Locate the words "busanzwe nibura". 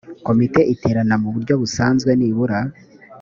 1.61-2.59